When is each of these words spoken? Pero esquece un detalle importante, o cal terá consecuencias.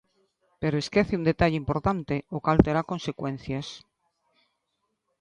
Pero 0.61 0.75
esquece 0.83 1.17
un 1.19 1.27
detalle 1.31 1.61
importante, 1.63 2.15
o 2.35 2.37
cal 2.45 2.59
terá 2.65 2.81
consecuencias. 2.91 3.67